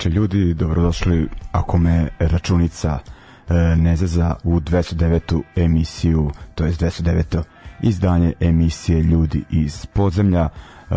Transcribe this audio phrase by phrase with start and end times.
[0.00, 2.98] Dobro večer ljudi, dobrodošli ako me računica
[3.48, 5.42] e, ne zaza u 209.
[5.56, 7.42] emisiju, to je 209.
[7.82, 10.48] izdanje emisije Ljudi iz podzemlja.
[10.48, 10.94] E,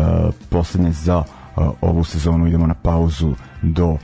[0.49, 3.97] poslednje za e, ovu sezonu idemo na pauzu do e,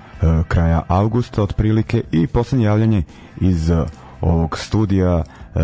[0.48, 3.04] kraja avgusta otprilike i poslednje javljanje
[3.42, 3.86] iz e,
[4.22, 5.60] ovog studija e,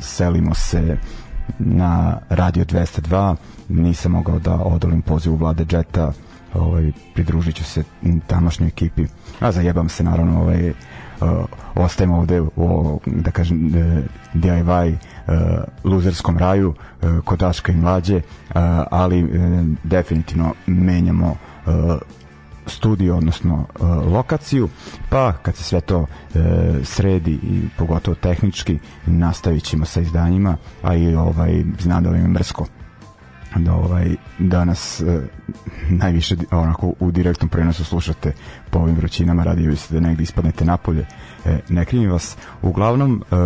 [0.00, 0.98] selimo se
[1.58, 3.36] na Radio 202
[3.68, 6.12] nisam mogao da odolim pozivu Vlade Džeta
[6.58, 7.84] ovaj, pridružit ću se
[8.26, 9.06] tamošnjoj ekipi.
[9.40, 10.74] A zajebam se naravno ovaj, uh,
[11.74, 13.72] ostajem ovde u, da kažem uh,
[14.34, 15.34] DIY uh,
[15.84, 16.68] luzerskom raju
[17.02, 18.22] uh, kod Daška i mlađe uh,
[18.90, 19.30] ali uh,
[19.84, 21.36] definitivno menjamo
[21.66, 21.72] uh,
[22.66, 24.68] studio, odnosno uh, lokaciju,
[25.10, 26.06] pa kad se sve to uh,
[26.82, 32.28] sredi i pogotovo tehnički, nastavit ćemo sa izdanjima, a i ovaj, znam da vam je
[32.28, 32.66] mrsko
[33.64, 35.20] da ovaj danas e,
[35.88, 38.32] najviše onako u direktnom prenosu slušate
[38.70, 41.06] po ovim vrućinama radio se da negde ispadnete napolje.
[41.44, 42.36] E, ne krivim vas.
[42.62, 43.36] Uglavnom e,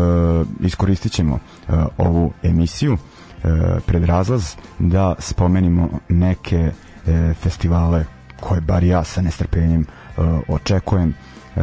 [0.66, 3.48] iskoristit ćemo e, ovu emisiju e,
[3.87, 6.71] pred razlaz da spomenimo neke
[7.06, 8.04] e, festivale
[8.41, 9.87] koje bar ja sa nestrpenjem e,
[10.48, 11.15] očekujem.
[11.56, 11.60] E,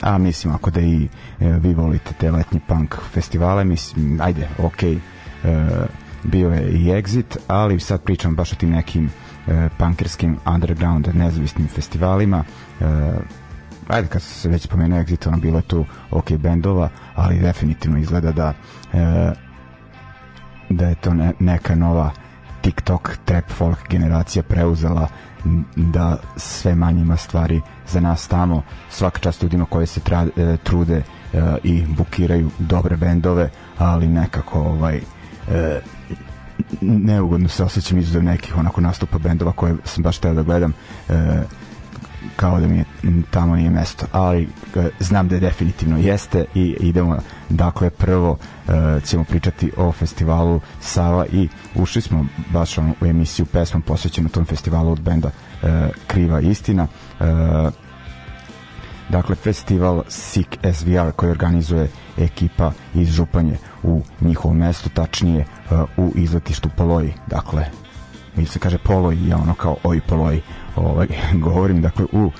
[0.00, 1.08] a mislim ako da i
[1.40, 4.94] e, vi volite te letnje punk festivale mislim ajde okej.
[4.94, 4.98] Okay,
[5.44, 9.10] e, bio je i Exit, ali sad pričam baš o tim nekim
[9.46, 12.44] e, punkerskim underground nezavisnim festivalima.
[12.80, 12.84] E,
[13.88, 18.32] ajde kad se već spomenuo Exit ono bilo je tu ok bendova ali definitivno izgleda
[18.32, 18.54] da
[18.92, 19.32] e,
[20.70, 22.10] da je to ne, neka nova
[22.60, 25.08] TikTok trap folk generacija preuzela
[25.76, 28.62] da sve manje ima stvari za nas tamo.
[28.90, 31.02] Svaka čast ljudima koji se tra, e, trude e,
[31.62, 35.80] i bukiraju dobre bendove ali nekako ovaj e,
[36.80, 40.72] neugodno se osjećam izuzev nekih onako nastupa bendova koje sam baš teo da gledam
[41.08, 41.42] e,
[42.36, 42.84] kao da mi je
[43.30, 44.06] tamo nije mesto.
[44.12, 47.18] Ali e, znam da je definitivno jeste i idemo.
[47.48, 48.38] Dakle prvo
[48.68, 54.28] e, ćemo pričati o festivalu Sava i ušli smo baš ono, u emisiju pesmom posvećenu
[54.28, 55.30] tom festivalu od benda
[55.62, 56.86] e, Kriva istina.
[57.20, 57.24] E,
[59.10, 61.88] dakle festival Sick SVR koji organizuje
[62.18, 67.66] ekipa iz Županje u njihovom mestu, tačnije uh, u izletištu Poloji, dakle
[68.36, 70.40] mi se kaže Poloj, ja ono kao oj Poloj
[70.76, 71.06] ovaj,
[71.44, 72.32] govorim, dakle u uh,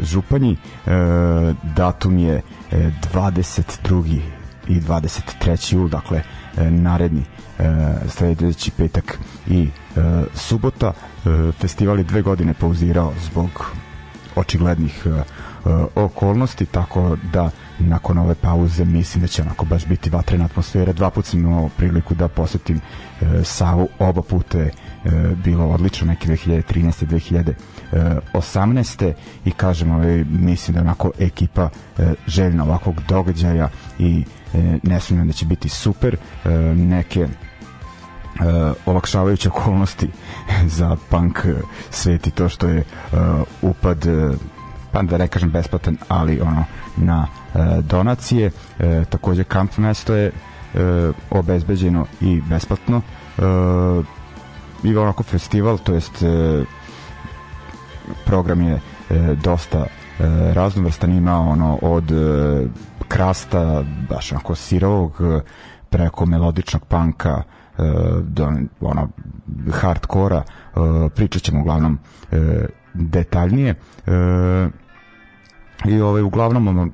[0.00, 0.92] Županji uh,
[1.76, 2.78] datum je uh,
[3.12, 4.20] 22.
[4.68, 5.74] i 23.
[5.74, 6.22] jul, dakle
[6.56, 7.20] uh, naredni
[7.58, 7.64] uh,
[8.08, 9.62] sledeći petak i
[9.96, 10.02] uh,
[10.34, 13.66] subota uh, festival je dve godine pauzirao zbog
[14.36, 15.22] očiglednih uh, uh,
[15.94, 20.92] okolnosti, tako da nakon ove pauze mislim da će onako baš biti vatrena atmosfera.
[20.92, 22.80] Dva puta sam imao priliku da posetim
[23.20, 24.70] uh, Savu, oba puta je
[25.04, 25.12] uh,
[25.44, 27.62] bilo odlično, neke 2013.
[27.92, 29.12] 2018.
[29.44, 33.68] i kažem, ovaj, mislim da onako ekipa uh, željna ovakvog događaja
[33.98, 36.16] i uh, ne sumnjam da će biti super.
[36.44, 37.28] Uh, neke uh,
[38.86, 40.08] olakšavajuće okolnosti
[40.78, 41.38] za punk
[41.90, 43.18] svet i to što je uh,
[43.62, 44.36] upad uh,
[44.98, 46.64] pa da ne kažem besplatan, ali ono
[46.96, 48.50] na uh, donacije.
[49.10, 50.32] Takođe kamp mesto je
[51.30, 53.02] obezbeđeno i besplatno.
[54.82, 56.24] I onako festival to jest
[58.26, 58.80] program je
[59.42, 59.86] dosta
[60.52, 62.04] raznovrstan ima ono od
[63.08, 65.20] krasta baš onako sirovog
[65.90, 67.42] preko melodičnog panka
[68.22, 69.08] do ono
[69.72, 70.42] hardkora
[71.14, 71.98] pričat ćemo uglavnom
[72.94, 73.74] detaljnije
[75.84, 76.88] i ovaj uglavnom ono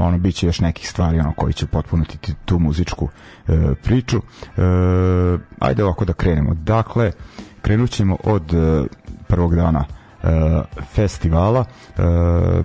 [0.00, 3.08] ono biće još nekih stvari ono koji će potpuniti tu muzičku
[3.48, 4.16] e, priču.
[4.16, 4.22] E,
[5.58, 6.54] ajde ovako da krenemo.
[6.54, 7.12] Dakle,
[7.62, 8.84] krenut ćemo od e,
[9.28, 9.84] prvog dana
[10.22, 10.26] e,
[10.94, 11.64] festivala.
[11.64, 12.02] E,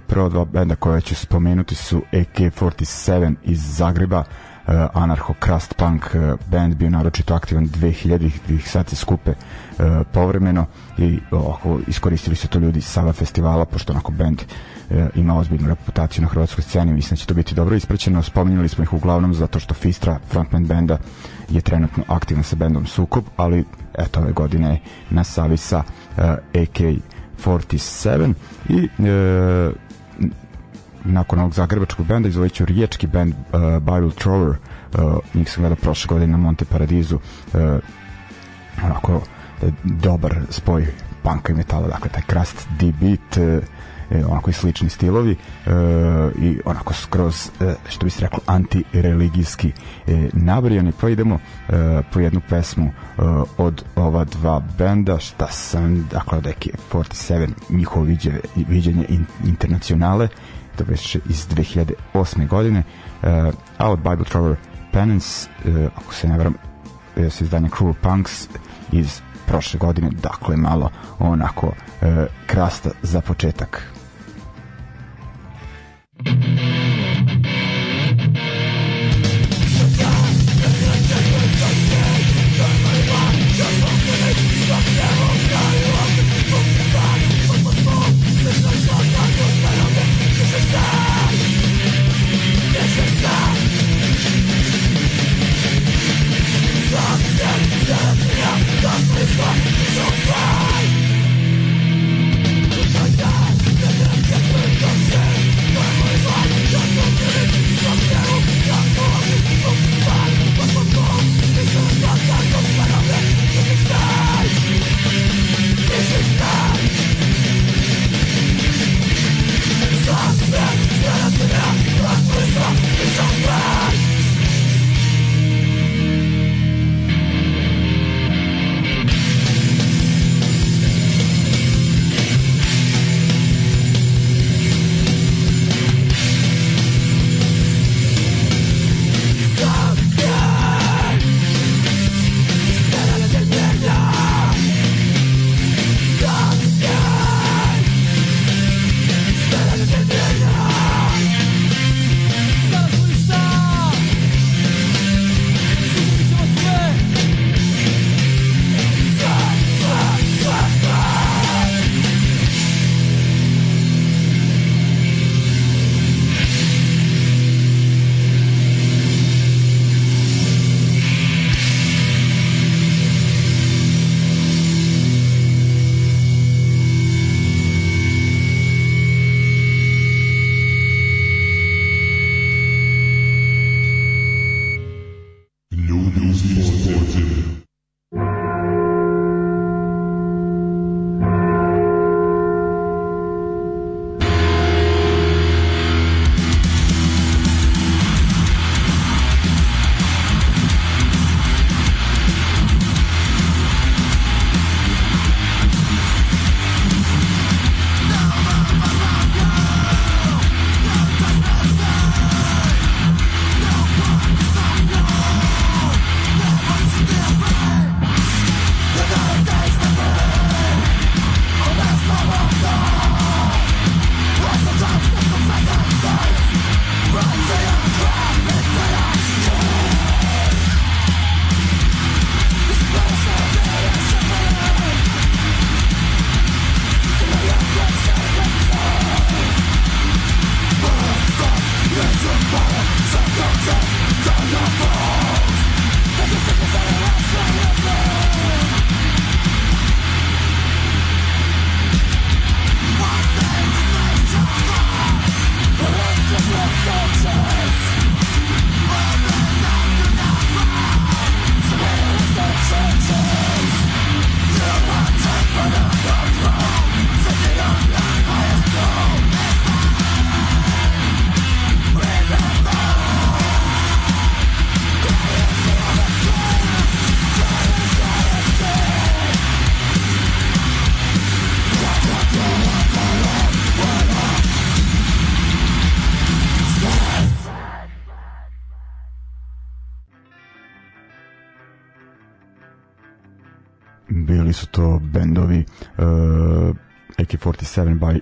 [0.08, 4.24] prvo dva benda koje ću spomenuti su AK-47 iz Zagreba,
[4.94, 10.66] anarcho crust punk uh, band bio naročito aktivan 2000-ih sad se skupe uh, povremeno
[10.98, 14.42] i ovako iskoristili su to ljudi iz Sava festivala pošto onako band
[15.16, 18.24] ima ozbiljnu reputaciju na hrvatskoj sceni mislim da će to biti dobro ispraćeno.
[18.24, 20.98] Spominjali smo ih uglavnom zato što Fistra frontman benda
[21.50, 23.66] je trenutno aktivan sa bendom Sukob ali
[23.98, 24.80] eto ove godine
[25.10, 25.78] na Savi sa
[26.18, 26.24] uh,
[26.54, 28.34] AK-47
[28.70, 29.87] i uh,
[31.08, 35.76] nakon ovog zagrebačkog benda izvojit ću riječki band uh, Bible Troller uh, njih sam gledao
[35.76, 37.62] prošle godine na Monte Paradizu uh,
[38.84, 39.24] onako uh,
[39.84, 40.88] dobar spoj
[41.24, 43.64] panka i metala dakle taj Crust D-beat uh,
[44.12, 45.70] e, onako i slični stilovi e,
[46.42, 49.72] i onako skroz e, što bi se reklo antireligijski
[50.08, 50.92] e, nabrijani.
[51.02, 51.36] Pa idemo
[51.70, 53.22] e, po jednu pesmu e,
[53.58, 58.06] od ova dva benda šta sam dakle od Eke 47 njihovo
[58.56, 60.28] viđenje in, internacionale
[60.78, 62.48] to već iz 2008.
[62.48, 62.84] godine
[63.24, 63.30] uh,
[63.78, 64.56] a od Bible Trover
[64.92, 68.48] Penance uh, ako se ne varam uh, sa izdanja Cruel Punks
[68.92, 70.90] iz prošle godine dakle malo
[71.20, 71.74] onako uh,
[72.46, 73.84] krasta za početak
[76.24, 76.87] Thank you.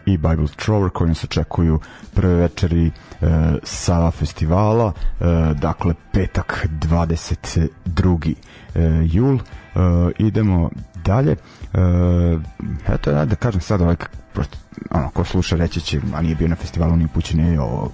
[0.06, 1.80] I Bible Thrower koji nas očekuju
[2.14, 3.28] prve večeri uh,
[3.64, 5.28] sa festivala uh,
[5.60, 7.70] dakle petak 22.
[8.06, 8.82] Uh,
[9.14, 9.42] jul uh,
[10.18, 10.70] idemo
[11.06, 11.36] dalje
[11.74, 12.42] uh,
[12.88, 13.96] eto ja da kažem sad ovaj
[14.34, 14.58] prosto,
[14.92, 17.92] ono, ko sluša reći će a nije bio na festivalu ni pućen je ovo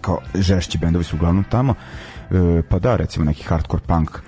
[0.00, 1.74] kao žešći bendovi su uglavnom tamo
[2.30, 4.22] uh, pa da recimo neki hardcore punk uh,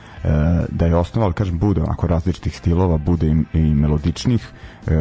[0.69, 4.49] da je osnova, ali kažem, bude onako različitih stilova, bude i, i melodičnih,
[4.87, 4.93] e,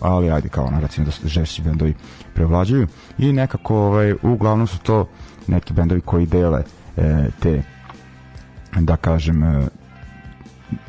[0.00, 1.94] ali ajde kao ono, recimo da žešći bendovi
[2.34, 2.86] prevlađuju.
[3.18, 5.08] I nekako ovaj, uglavnom su to
[5.46, 6.62] neki bendovi koji dele
[6.96, 7.62] e, te
[8.80, 9.68] da kažem e,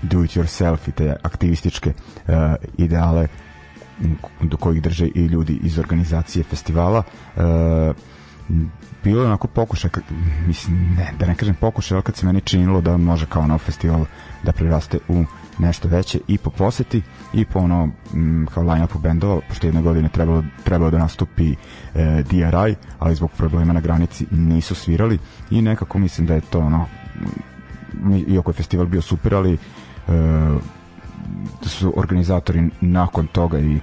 [0.01, 1.93] do it yourself i te aktivističke
[2.27, 3.27] e, ideale
[4.41, 7.03] do kojih drže i ljudi iz organizacije festivala.
[7.37, 7.41] E,
[9.03, 9.89] bilo je onako pokušaj
[10.47, 13.57] mislim ne, da ne kažem pokušaj ali kad se meni činilo da može kao ono
[13.57, 14.05] festival
[14.43, 15.25] da preraste u
[15.61, 17.01] nešto veće i po poseti
[17.33, 22.23] i po ono m, kao line-upu bendova, pošto jedne godine trebalo, trebalo da nastupi e,
[22.29, 25.19] DRI, ali zbog problema na granici nisu svirali
[25.51, 26.85] i nekako mislim da je to ono
[28.27, 29.57] iako je festival bio super, ali e,
[31.61, 33.79] su organizatori nakon toga i e,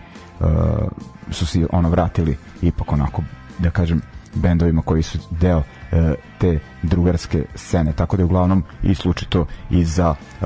[1.31, 3.23] su si ono vratili ipak onako
[3.59, 4.01] da kažem
[4.35, 9.47] bendovima koji su deo e, te drugarske scene, tako da je uglavnom i slučaj to
[9.71, 10.45] i za e,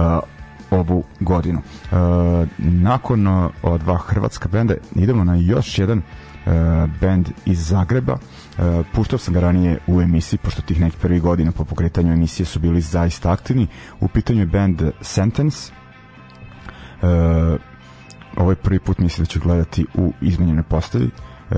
[0.77, 1.59] ovu godinu.
[1.59, 1.95] E,
[2.59, 6.03] nakon e, ova dva hrvatska benda idemo na još jedan e,
[7.01, 8.13] bend iz Zagreba.
[8.59, 12.47] E, puštao sam ga ranije u emisiji, pošto tih nekih prvih godina po pokretanju emisije
[12.47, 13.67] su bili zaista aktivni.
[14.01, 15.73] U pitanju je band Sentence.
[17.03, 17.07] E,
[18.37, 21.11] ovaj prvi put mislim da ću gledati u izmenjenoj postavi.
[21.51, 21.57] E,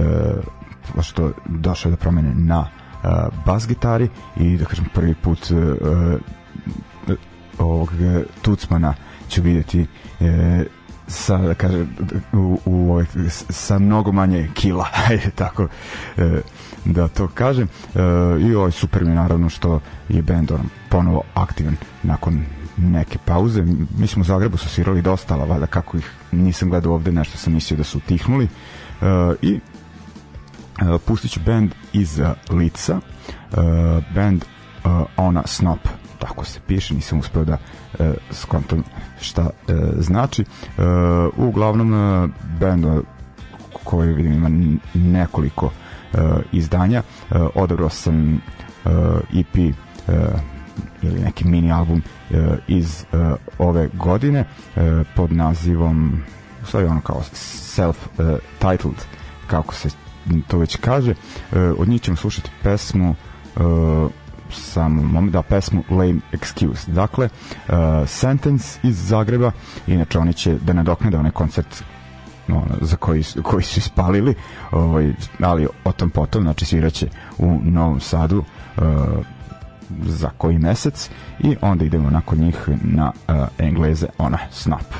[1.02, 2.60] što došao da promene na
[3.04, 5.58] uh, bas gitari i da kažem prvi put uh,
[7.58, 7.90] ovog
[8.42, 8.94] Tucmana
[9.28, 9.86] ću vidjeti
[10.20, 10.64] e,
[11.06, 11.96] sa da kažem
[12.32, 13.02] u, u
[13.48, 15.68] sa mnogo manje kila ajde tako
[16.16, 16.40] e,
[16.84, 17.68] da to kažem.
[17.94, 17.98] E,
[18.40, 22.44] i ovaj super mi naravno što je bend on ponovo aktivan nakon
[22.76, 23.62] neke pauze.
[23.98, 27.52] Mislim u Zagrebu su svirali dosta ali valjda kako ih nisam gledao ovde nešto sam
[27.52, 28.44] mislio da su utihnuli.
[28.44, 29.06] E,
[29.42, 32.20] i e, pustit ću band iz
[32.50, 33.00] Lica.
[33.52, 33.56] E,
[34.14, 34.44] band
[34.84, 35.78] uh, Ona Snop
[36.24, 37.58] tako se piše, nisam uspeo da
[37.98, 38.84] e, skontam
[39.20, 40.42] šta e, znači.
[40.42, 40.82] E,
[41.36, 42.28] uglavnom e,
[42.60, 42.84] band
[43.84, 44.50] koji vidim ima
[44.94, 45.70] nekoliko
[46.12, 46.18] e,
[46.52, 47.02] izdanja.
[47.30, 48.38] E, odabrao sam e,
[49.34, 49.72] EP e,
[51.02, 53.16] ili neki mini album e, iz e,
[53.58, 54.44] ove godine
[54.76, 56.22] e, pod nazivom
[56.64, 59.16] sve ono kao self-titled e,
[59.46, 59.88] kako se
[60.48, 61.14] to već kaže.
[61.52, 63.14] E, od njih ćemo slušati pesmu
[63.56, 63.60] e,
[64.50, 66.90] sam mom da pesmu Lame Excuse.
[66.90, 67.28] Dakle,
[67.68, 67.74] uh,
[68.06, 69.50] Sentence iz Zagreba,
[69.86, 71.84] inače oni će da nadoknade onaj koncert
[72.48, 74.34] no, za koji, koji su ispalili,
[74.70, 77.08] ovaj, ali o tom potom, znači sviraće
[77.38, 78.84] u Novom Sadu uh,
[80.06, 81.10] za koji mesec
[81.40, 84.94] i onda idemo nakon njih na uh, Engleze, ona, Snap.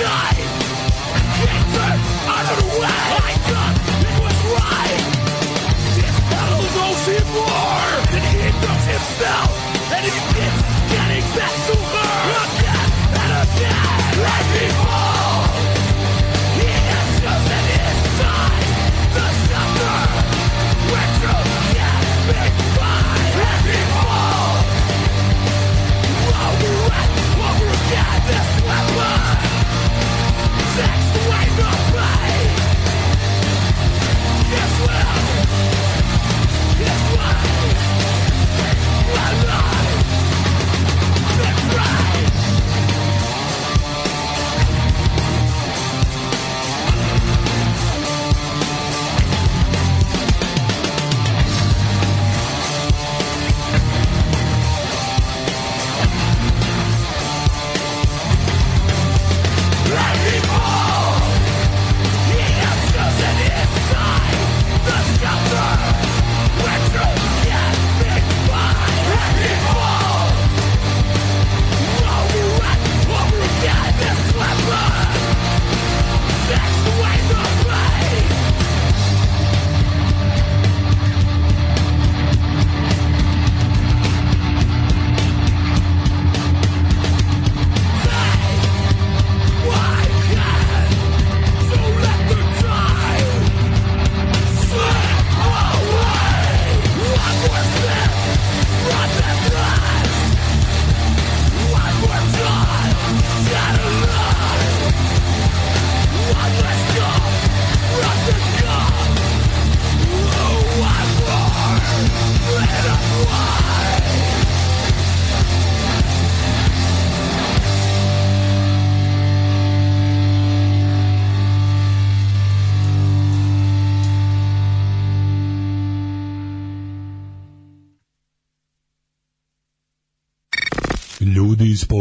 [0.00, 0.49] Inside.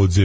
[0.10, 0.18] Iz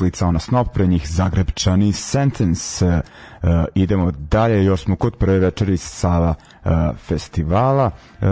[0.00, 2.86] lica ona snop, pre njih Zagrebčani Sentence.
[2.86, 7.90] Uh, idemo dalje, još smo kod prve večeri Sava uh, festivala.
[8.20, 8.28] Uh,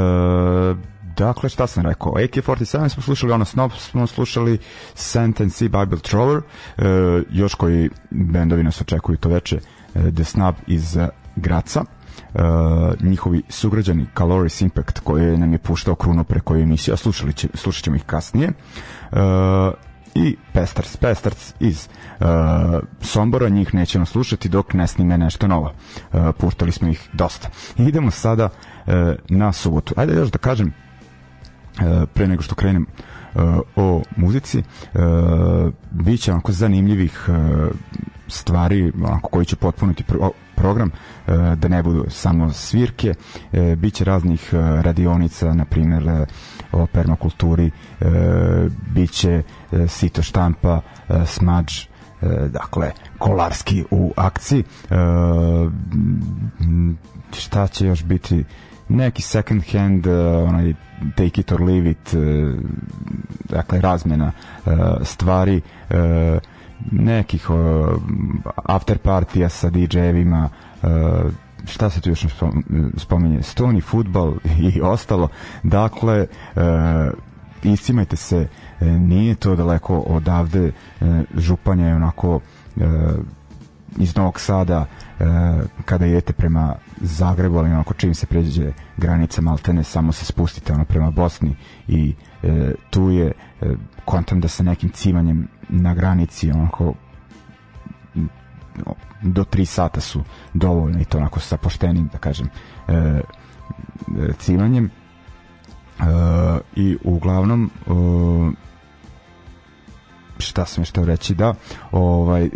[1.16, 2.12] dakle, šta sam rekao?
[2.12, 4.58] AK-47 smo slušali, ono Snop smo slušali
[4.94, 6.84] Sentence i Bible Troller, uh,
[7.30, 9.56] još koji bendovi nas očekuju to veče,
[9.94, 10.98] uh, The Snub iz
[11.36, 11.84] Graca.
[12.34, 12.40] Uh,
[13.00, 17.96] njihovi sugrađani Caloris Impact koji nam je puštao kruno preko emisija, slušali će, slušat ćemo
[17.96, 18.48] ih kasnije.
[19.12, 19.18] Uh,
[20.14, 20.96] i Pestars.
[20.96, 21.88] Pestars iz
[22.20, 22.26] uh,
[23.00, 25.72] Sombora, njih nećemo slušati dok ne snime nešto novo.
[26.12, 27.48] Uh, puštali smo ih dosta.
[27.78, 28.92] I idemo sada uh,
[29.28, 29.94] na subotu.
[29.96, 32.86] Ajde još da kažem uh, pre nego što krenem
[33.34, 33.42] uh,
[33.76, 35.02] o muzici uh,
[35.90, 37.70] bit će onako zanimljivih uh,
[38.28, 40.90] stvari onako koji će potpuniti pro program
[41.56, 43.14] da ne budu samo svirke
[43.52, 46.26] uh, bit će raznih uh, radionica na primjer
[46.72, 47.70] o permakulturi
[48.94, 50.80] bit će uh, sito štampa
[51.26, 51.86] smađ
[52.48, 54.64] dakle kolarski u akciji.
[57.38, 58.44] Šta će još biti?
[58.88, 60.06] Neki second hand
[60.48, 60.74] onaj
[61.16, 62.14] take it or leave it
[63.48, 64.32] dakle razmena
[65.02, 65.60] stvari
[66.90, 67.46] nekih
[68.64, 70.48] after partija sa DJ-evima
[71.66, 72.26] šta se tu još
[72.96, 73.38] spominje?
[73.38, 74.34] Stony futbal
[74.74, 75.28] i ostalo.
[75.62, 76.26] Dakle e,
[77.62, 78.48] iscimajte se
[78.80, 80.72] e, nije to daleko odavde
[81.36, 82.40] županja je onako
[83.98, 84.86] iz Novog Sada
[85.20, 85.24] e,
[85.84, 90.84] kada idete prema Zagrebu ali onako čim se pređe granica Maltene samo se spustite ono
[90.84, 91.56] prema Bosni
[91.88, 93.32] i e, tu je e,
[94.04, 96.94] kontam da sa nekim cimanjem na granici onako
[99.22, 100.22] do 3 sata su
[100.54, 102.48] dovoljni i to onako sa poštenim da kažem
[102.88, 103.20] e,
[104.38, 104.90] cimanjem e,
[106.76, 107.90] i uglavnom e,
[110.38, 111.54] šta sam što reći da
[111.92, 112.50] ovaj e,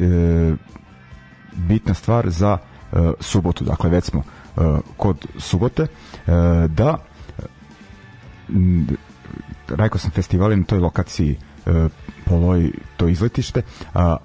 [1.57, 2.59] bitna stvar za
[2.93, 3.65] e, subotu.
[3.65, 4.23] Dakle već smo
[4.57, 4.61] e,
[4.97, 5.89] kod subote e,
[6.69, 6.97] da
[9.69, 11.39] rekao sam festival na toj lokaciji
[12.25, 13.63] Poloj to izletište
[13.95, 14.17] a,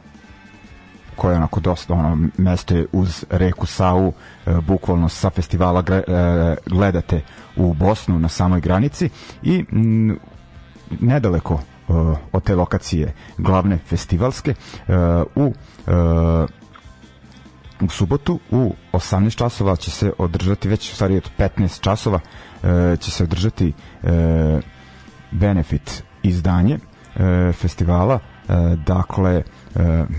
[1.16, 4.14] koje je onako dosta ono mesto je uz reku Savu
[4.46, 6.04] e, bukvalno sa festivala gre, e,
[6.66, 7.22] gledate
[7.56, 9.10] u Bosnu na samoj granici
[9.44, 10.20] i m,
[11.00, 11.94] nedaleko e,
[12.32, 14.94] od te lokacije glavne festivalske e,
[15.36, 15.54] u
[15.88, 16.62] e,
[17.82, 22.20] u subotu u 18 časova će se održati već u stvari od 15 časova
[22.64, 23.74] e, će se održati
[24.04, 24.60] e,
[25.32, 26.76] benefit izdanje.
[26.76, 26.91] e,
[27.54, 28.54] festivala e,
[28.86, 29.44] dakle e,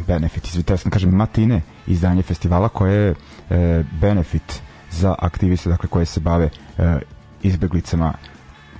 [0.07, 3.15] benefit izvite sam kažem matine izdanje festivala koje je
[3.51, 6.99] e, benefit za aktiviste dakle koje se bave e,
[7.43, 8.13] izbeglicama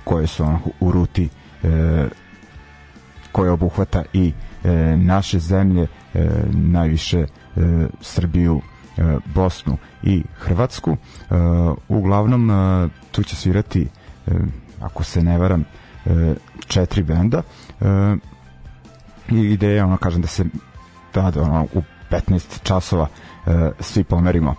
[0.03, 1.29] koje su onako u ruti
[1.63, 1.69] e,
[3.31, 4.33] koje obuhvata i
[4.63, 7.27] e, naše zemlje e, najviše e,
[8.01, 8.61] Srbiju
[8.97, 10.91] e, Bosnu i Hrvatsku.
[10.91, 10.95] E,
[11.87, 13.87] uglavnom e, tu će svirati
[14.27, 14.31] e,
[14.81, 15.65] ako se ne varam
[16.05, 16.33] e,
[16.67, 17.41] četiri benda
[17.81, 18.15] e,
[19.29, 20.45] ideja ono kažem da se
[21.13, 21.81] da, da ono, u
[22.11, 23.07] 15 časova
[23.45, 24.55] e, svi pomerimo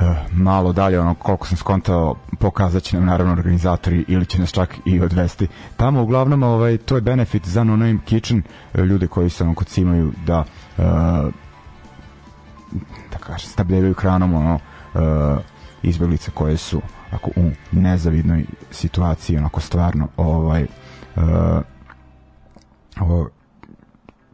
[0.00, 4.50] e, malo dalje ono koliko sam skontao pokazat će nam naravno organizatori ili će nas
[4.50, 5.48] čak i odvesti.
[5.76, 8.42] Tamo uglavnom ovaj, to je benefit za No Name Kitchen
[8.74, 10.44] e, ljude koji se ono kod imaju da
[10.78, 10.82] e,
[13.38, 15.00] snabdevaju hranom ono, uh,
[15.82, 20.62] izbeglice koje su ako u nezavidnoj situaciji onako stvarno ovaj
[21.16, 21.22] uh,
[23.00, 23.28] ovo,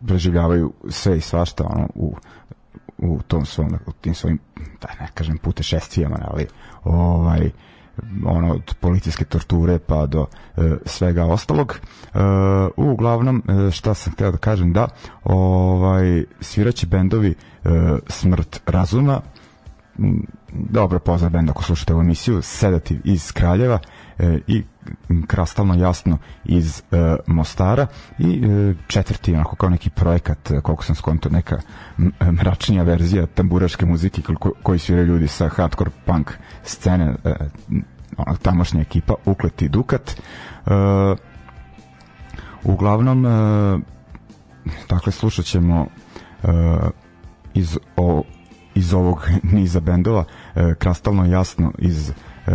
[0.07, 2.17] preživljavaju sve i svašta ono, u,
[2.99, 6.47] u tom svom u tim svojim da ne kažem putešestvijama ali
[6.85, 7.51] ovaj
[8.25, 11.81] ono od policijske torture pa do e, svega ostalog.
[11.81, 12.19] E,
[12.77, 14.89] uglavnom e, šta sam hteo da kažem da
[15.25, 17.69] ovaj sviraće bendovi e,
[18.09, 19.21] Smrt razuma
[20.49, 23.79] dobro pozdrav bend ako slušate ovu emisiju Sedative iz Kraljeva
[24.47, 24.63] i
[25.27, 27.87] krastalno jasno iz e, Mostara
[28.19, 31.59] i e, četvrti onako kao neki projekat e, koliko sam skonto neka
[32.43, 36.31] mračnija verzija tamburaške muzike ko, koji sviraju ljudi sa hardcore punk
[36.63, 37.35] scene e,
[38.17, 40.11] ona tamošnja ekipa Ukleti Dukat.
[40.11, 40.71] E,
[42.65, 43.31] uglavnom e,
[44.89, 45.87] dakle slušat ćemo
[46.43, 46.49] e,
[47.55, 48.23] iz o,
[48.75, 50.25] iz ovog niza bendova
[50.55, 52.13] e, krastalno jasno iz
[52.47, 52.51] e,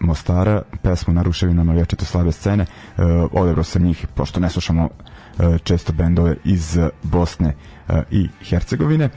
[0.00, 3.02] Mostara pesmu na ruševinama vječete slabe scene e,
[3.32, 4.88] odebrao sam njih pošto ne slušamo
[5.38, 7.54] e, često bendove iz Bosne
[7.88, 9.08] e, i Hercegovine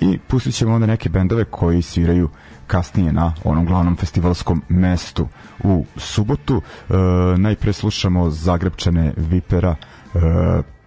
[0.00, 2.28] i pustit ćemo onda neke bendove koji sviraju
[2.66, 5.28] kasnije na onom glavnom festivalskom mestu
[5.64, 6.62] u subotu.
[6.90, 6.94] E,
[7.38, 9.76] najpre slušamo Zagrebčane Vipera
[10.14, 10.18] e,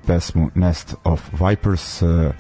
[0.08, 2.32] pesmu Nest of Vipers e,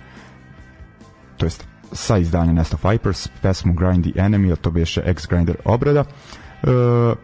[1.37, 5.55] to jest sa izdanja Nest of Vipers, pesmu Grind the Enemy, a to biše X-Grinder
[5.65, 6.03] obrada.
[6.63, 7.15] E,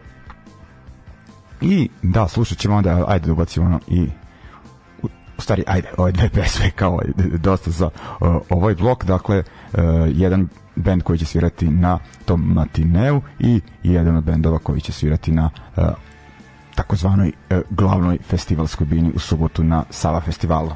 [1.62, 4.08] I da, slušat ćemo onda, ajde da ubacimo ono i
[5.38, 7.00] u stvari, ajde, ove dve pesme kao
[7.38, 13.20] dosta za uh, ovaj blok, dakle, uh, jedan band koji će svirati na tom matineu
[13.38, 15.84] i jedan od bendova koji će svirati na uh,
[16.74, 20.70] takozvanoj uh, glavnoj festivalskoj bini u subotu na Sava festivalu.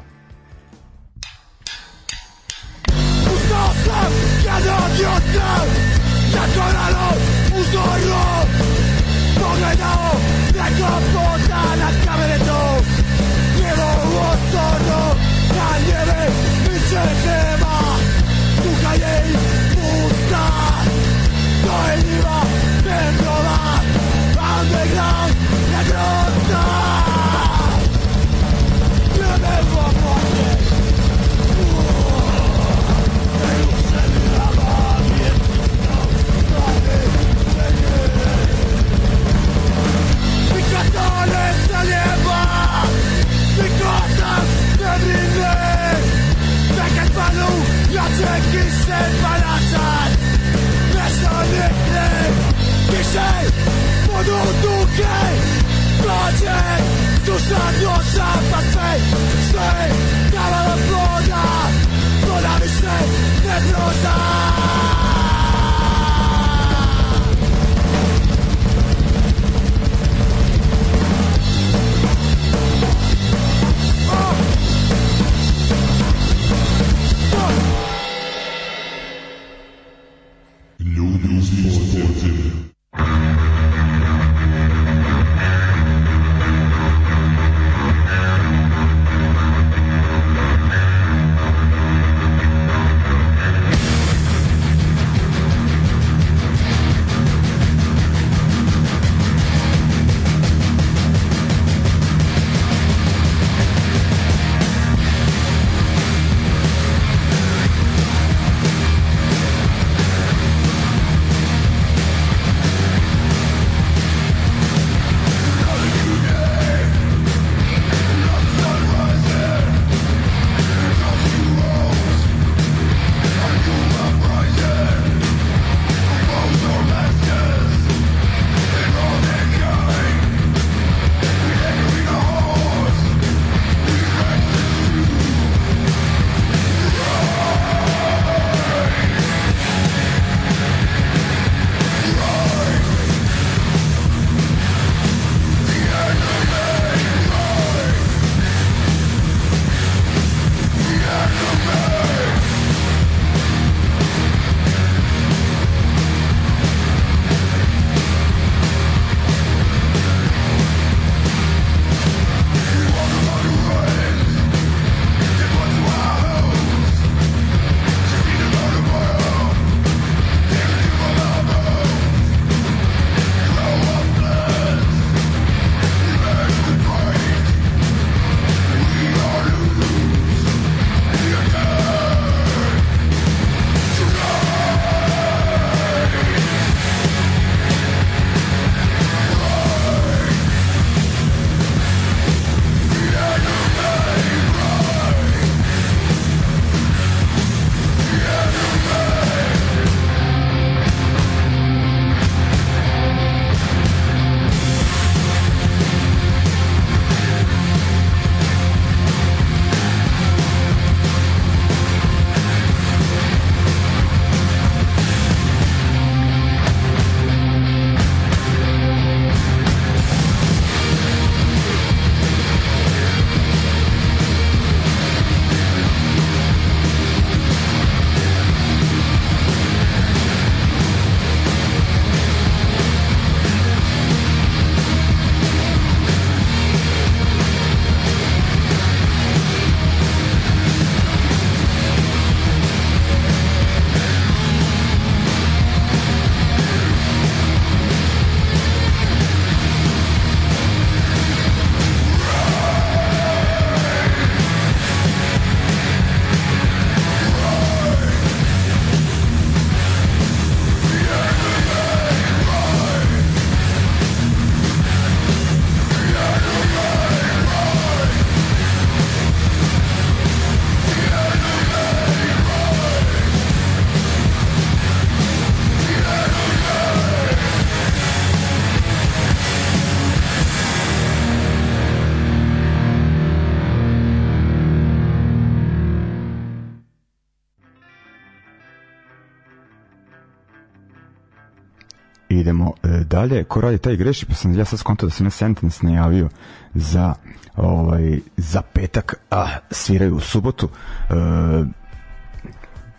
[293.27, 293.43] Dalje.
[293.43, 296.29] Ko radi taj greši, pa sam ja sad skontao da sam na Sentence najavio
[296.73, 297.13] za
[297.55, 300.69] ovaj za petak, a sviraju u subotu.
[301.09, 301.13] E,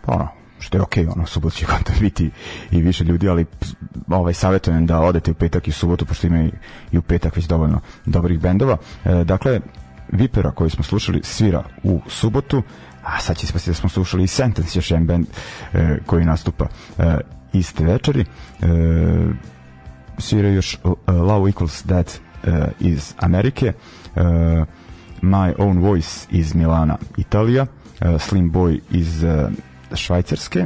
[0.05, 0.27] pa ono,
[0.59, 2.31] što je okej, okay, ono, subot će konta biti
[2.71, 3.45] i više ljudi, ali
[4.07, 6.51] ovaj, savjetujem da odete u petak i subotu, pošto ima i,
[6.91, 8.77] i u petak već dovoljno dobrih bendova.
[9.05, 9.59] E, dakle,
[10.11, 12.63] Vipera koji smo slušali svira u subotu,
[13.03, 15.27] a sad će spasti da smo slušali i Sentence, još jedan band
[15.73, 16.65] e, koji nastupa
[16.97, 17.17] e,
[17.53, 18.21] iste večeri.
[18.21, 18.25] E,
[20.19, 23.73] sviraju još uh, Love Equals That uh, iz Amerike,
[24.15, 24.21] uh,
[25.21, 29.51] My Own Voice iz Milana, Italija, uh, Slim Boy iz uh,
[29.93, 30.59] Švajcarske,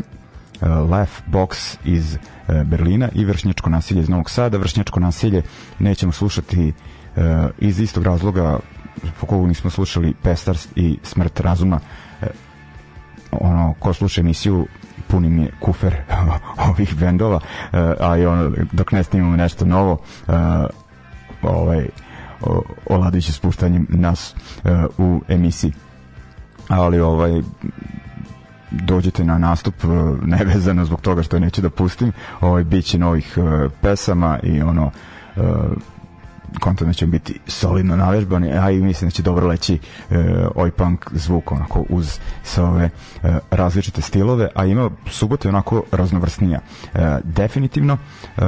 [0.61, 4.57] uh, Laugh Box iz uh, Berlina i Vršnjačko nasilje iz Novog Sada.
[4.57, 5.41] Vršnjačko nasilje
[5.79, 6.73] nećemo slušati
[7.15, 7.23] uh,
[7.59, 8.59] iz istog razloga
[9.19, 11.75] po kogu nismo slušali Pestars i Smrt razuma
[12.21, 12.27] uh,
[13.31, 14.67] ono, ko sluša emisiju
[15.07, 15.95] puni mi je kufer
[16.69, 20.33] ovih bendova, uh, a i ono, dok ne snimamo nešto novo, uh,
[21.41, 21.87] ovaj,
[22.85, 25.73] oladiće spuštanjem nas uh, u emisiji.
[26.67, 27.41] Ali ovaj
[28.71, 29.75] dođete na nastup
[30.25, 32.11] nevezano zbog toga što neću da pustim
[32.41, 34.91] ovaj biće novih uh, pesama i ono
[35.35, 35.43] uh,
[36.59, 40.17] konta da će biti solidno navežbani, a i mislim da će dobro leći e,
[40.55, 42.89] oj punk zvuk onako uz sa ove
[43.23, 46.59] e, različite stilove, a ima subota onako raznovrsnija.
[46.93, 47.97] E, definitivno
[48.37, 48.41] e,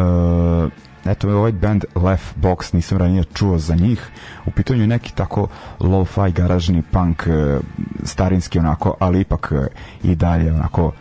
[1.05, 4.09] eto ovaj band Left Box nisam ranije čuo za njih
[4.45, 5.47] u pitanju neki tako
[5.79, 7.59] lo-fi garažni punk e,
[8.03, 9.67] starinski onako ali ipak e,
[10.03, 10.91] i dalje onako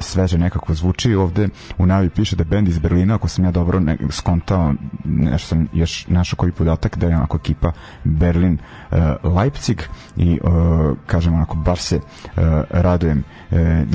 [0.00, 1.14] sveže nekako zvuči.
[1.14, 5.48] Ovde u najavi piše da bend iz Berlina, ako sam ja dobro ne, skontao, nešto
[5.48, 7.72] sam još našao koji podatak da je onako ekipa
[8.04, 8.58] Berlin
[8.90, 8.98] uh,
[9.36, 9.82] Leipzig
[10.16, 12.00] i uh, kažem onako baš se
[12.70, 13.24] radujem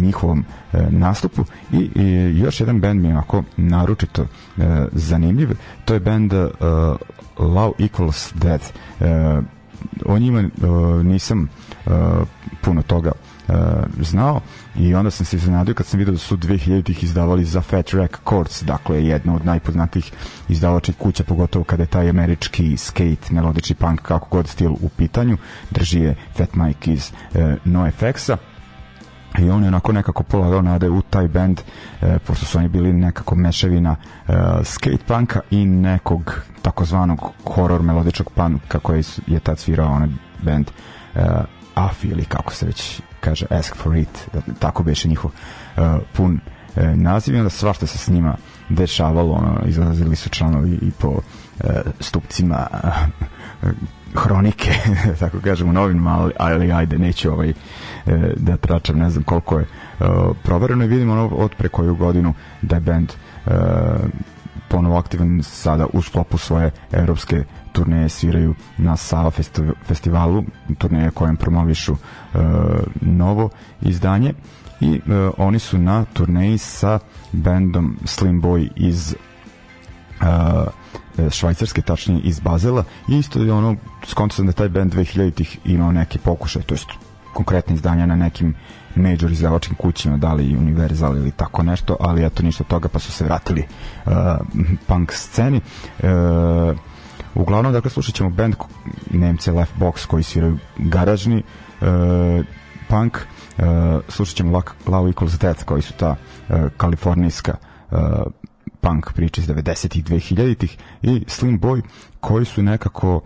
[0.02, 0.46] njihovom
[0.90, 1.46] nastupu.
[1.72, 4.26] I, i još jedan bend mi je onako naručito
[4.94, 5.50] zanimljiv.
[5.86, 6.34] To je bend
[7.38, 8.66] Love Equals Death.
[9.00, 9.44] Uh,
[10.06, 11.50] o njima uh, nisam
[11.86, 11.94] uh,
[12.62, 13.12] puno toga
[13.48, 13.56] uh,
[14.02, 14.42] znao.
[14.76, 18.64] I onda sam se iznenadio kad sam vidio da su 2000-ih izdavali za Fat Records,
[18.64, 20.12] dakle jedna od najpoznatijih
[20.50, 25.38] izdavačih kuća, pogotovo kada je taj američki skate, melodični punk, kako god stil u pitanju,
[25.72, 28.38] drži je Fat Mike iz uh, NoFX-a
[29.40, 31.62] i on je onako nekako polagao nade u taj band
[32.02, 33.96] e, pošto su oni bili nekako mešavina
[34.28, 40.10] e, skate punka i nekog takozvanog horror melodičnog punka koji je tad svirao onaj
[40.44, 40.72] band
[41.16, 41.26] e,
[41.76, 45.84] AFI ili kako se već kaže Ask for It, tako beše njihov uh,
[46.14, 46.40] pun
[46.76, 48.36] uh, naziv i onda svašta se s njima
[48.70, 51.22] dešavalo, ono, izlazili su članovi i po uh,
[52.00, 53.70] stupcima uh,
[54.16, 54.72] hronike,
[55.20, 59.66] tako kažemo, novim, ali, ali ajde, neću ovaj, uh, da tračam, ne znam koliko je
[60.00, 60.08] uh,
[60.44, 63.12] provereno i vidimo ono, od pre koju godinu da je band
[63.46, 63.54] uh,
[64.68, 69.32] ponovo aktivan sada u sklopu svoje evropske turneje sviraju na Sava
[69.88, 70.44] festivalu,
[70.78, 72.38] turneje kojem promovišu e,
[73.02, 73.50] novo
[73.82, 74.34] izdanje
[74.82, 75.00] i e,
[75.38, 77.00] oni su na turneji sa
[77.32, 79.16] bendom Slim Boy iz e,
[81.30, 85.92] švajcarske, tačnije iz Bazela i isto je ono, skonto sam da taj band 2000-ih imao
[85.92, 86.88] neke pokušaje, to jest
[87.34, 88.56] konkretne izdanja na nekim
[88.96, 93.12] major izdavačkim kućima, da li Universal ili tako nešto, ali eto ništa toga, pa su
[93.12, 93.64] se vratili
[94.06, 94.12] uh,
[94.88, 95.62] punk sceni.
[96.04, 96.10] Uh,
[97.36, 98.56] Uglavnom, dakle, slušat ćemo band
[99.12, 101.44] Nemce Left Box koji sviraju garažni
[101.82, 102.46] uh,
[102.90, 103.64] punk, uh,
[104.08, 106.10] slušat ćemo Love Equals Death koji su ta
[106.50, 107.56] uh, kalifornijska
[107.92, 107.98] uh,
[108.82, 111.82] punk priča iz 90-ih, 2000-ih i Slim Boy
[112.20, 113.22] koji su nekako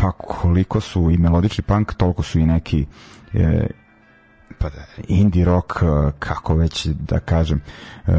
[0.00, 2.86] pa koliko su i melodični punk, toliko su i neki
[3.34, 3.66] e,
[4.58, 5.72] pa da, indie rock,
[6.18, 7.60] kako već da kažem,
[8.06, 8.12] e,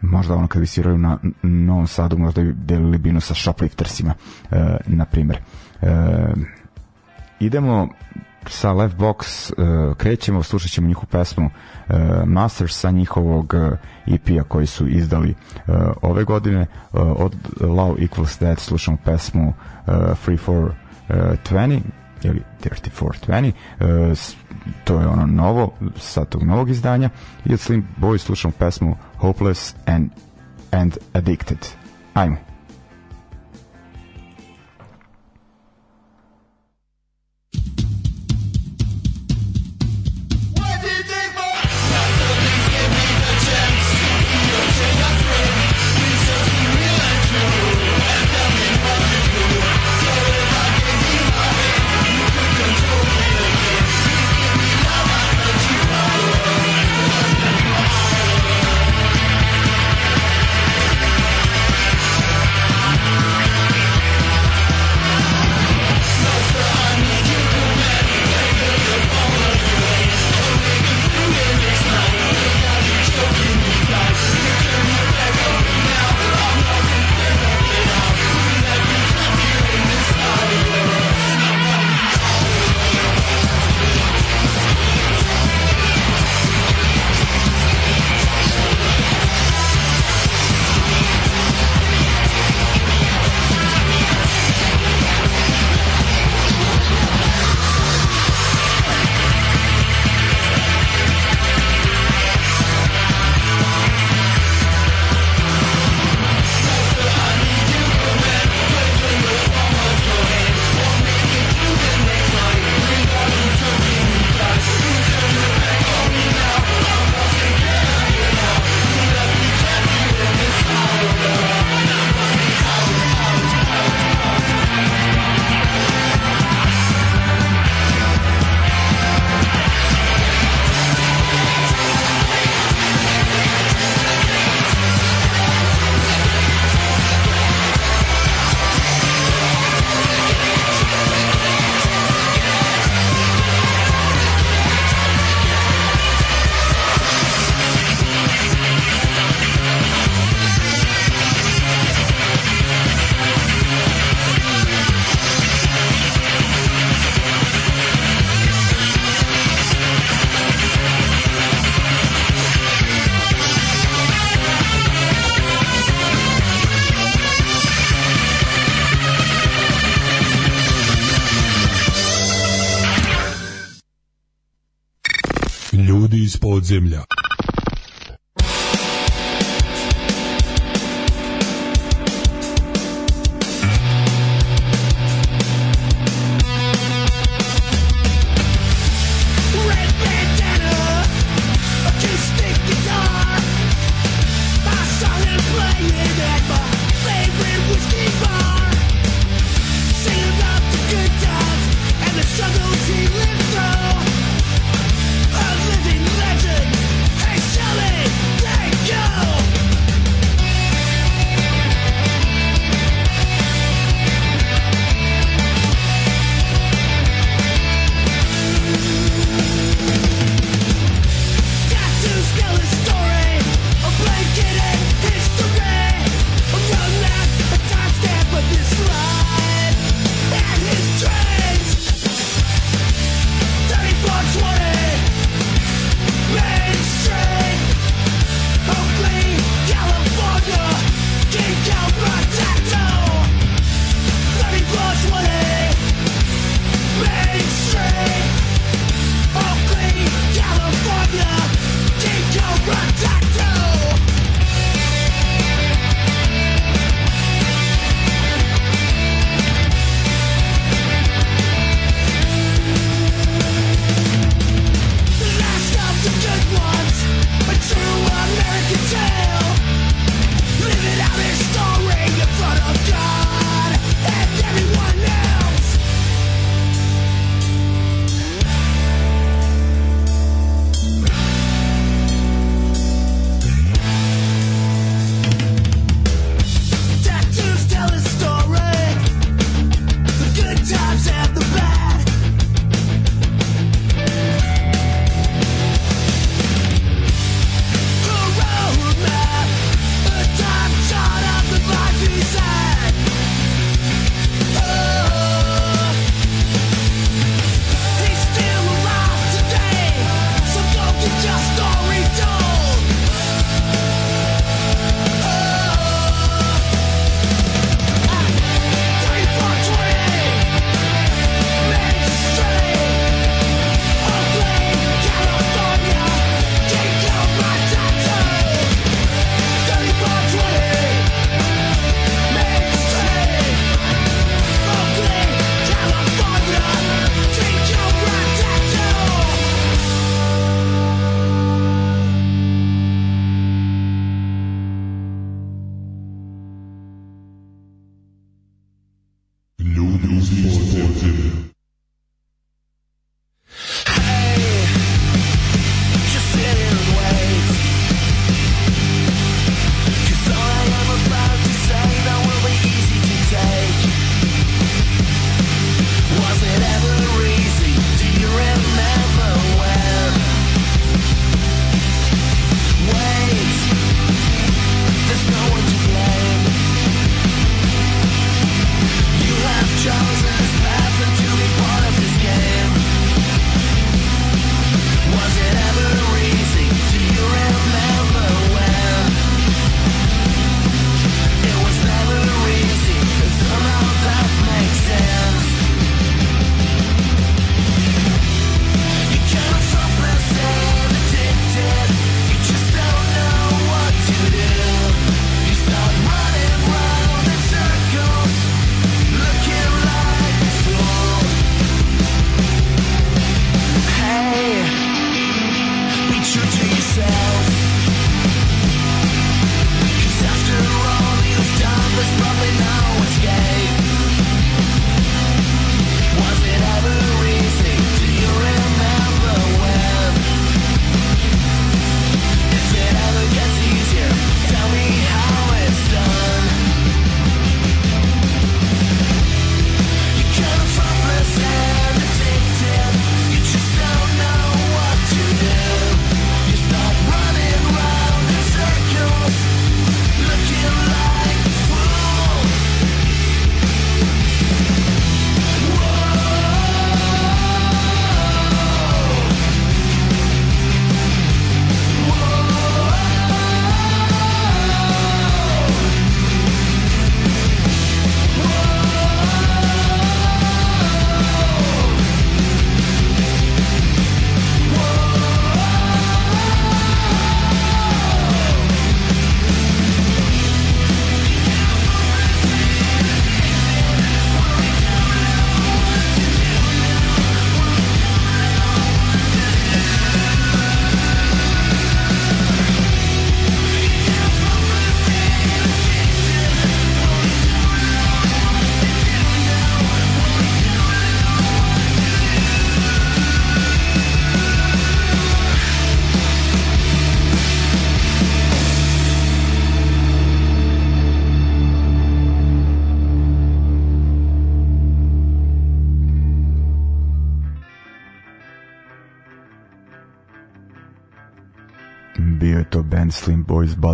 [0.00, 4.14] možda ono kad visiraju na Novom Sadu možda bi delili binu sa shopliftersima
[4.50, 5.38] e, na primjer
[5.82, 5.88] e,
[7.40, 7.88] idemo
[8.48, 11.50] sa Left Box e, krećemo, slušat ćemo njihovu pesmu
[11.88, 11.94] e,
[12.26, 13.54] Masters sa njihovog
[14.06, 15.34] EP-a koji su izdali e,
[16.02, 16.66] ove godine e,
[16.98, 19.52] od Love Equals That slušamo pesmu
[19.86, 20.70] e, Free for
[21.08, 21.12] e,
[21.50, 21.80] 20
[22.22, 24.14] ili 3420 e,
[24.84, 27.10] to je ono novo sa tog novog izdanja.
[27.44, 30.10] I od Slim Boy slušamo pesmu Hopeless and,
[30.70, 31.58] and Addicted.
[32.14, 32.36] Ajmo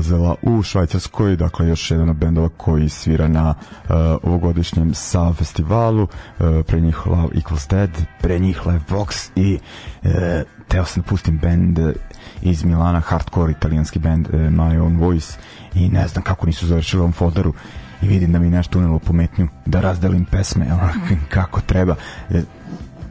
[0.02, 6.02] Bazela u Švajcarskoj, dakle još jedan od bendova koji svira na uh, ovogodišnjem SAV festivalu,
[6.02, 6.08] uh,
[6.66, 7.90] pre njih Love Equals Dead,
[8.20, 9.58] pre njih Live Box i
[10.02, 10.10] uh,
[10.68, 11.78] teo sam da pustim band
[12.42, 15.38] iz Milana, hardcore italijanski band uh, My Own Voice
[15.74, 17.54] i ne znam kako nisu završili ovom folderu
[18.02, 20.66] i vidim da mi nešto unelo pometnju da razdelim pesme
[21.34, 21.94] kako treba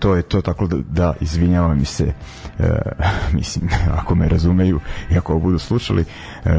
[0.02, 2.14] to je to tako da, da izvinjavam mi se
[2.60, 2.70] e,
[3.40, 4.80] mislim ako me razumeju
[5.12, 6.06] i ako budu slušali
[6.46, 6.50] e,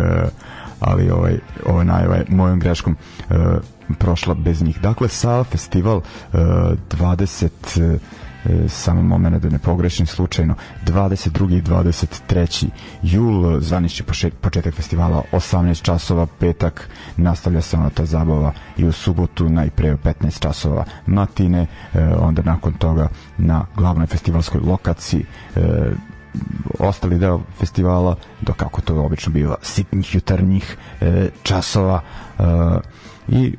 [0.80, 2.96] ali ovaj ovaj najava je mojom greškom
[3.30, 3.34] e,
[3.98, 4.80] prošla bez njih.
[4.80, 6.00] Dakle, sa festival
[6.32, 6.36] e,
[6.90, 7.48] 20
[7.80, 7.98] e,
[8.68, 10.54] samo momena da ne pogrešim slučajno
[10.86, 11.56] 22.
[11.58, 12.68] i 23.
[13.02, 14.06] jul zvanični
[14.40, 20.40] početak festivala 18 časova petak nastavlja se ona ta zabava i u subotu najpre 15
[20.40, 25.24] časova matine e, onda nakon toga na glavnoj festivalskoj lokaciji
[25.56, 25.90] e,
[26.78, 32.00] ostali deo festivala dok kako to obično biva sitnih jutarnjih e, časova
[33.28, 33.54] i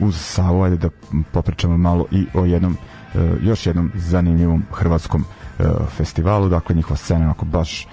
[0.00, 0.88] uz Savu ajde da
[1.32, 2.95] popričamo malo i o jednom E,
[3.42, 5.24] još jednom zanimljivom hrvatskom
[5.58, 5.64] e,
[5.96, 7.86] festivalu, dakle njihova scena onako baš e,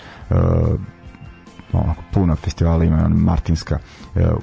[1.73, 2.83] onako puno festivala.
[2.83, 3.79] Ima Martinska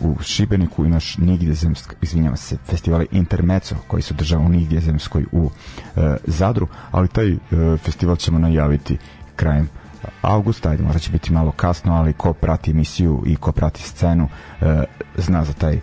[0.01, 5.25] u Šibeniku imaš Nigdje zemska, izvinjava se festivali Intermeco koji se održava u Nigdje zemskoj
[5.33, 5.51] u
[6.25, 7.37] Zadru, ali taj
[7.79, 8.99] festival ćemo najaviti
[9.37, 9.69] krajem
[10.23, 14.29] avgusta, ajde možda će biti malo kasno, ali ko prati emisiju i ko prati scenu
[15.17, 15.81] zna za taj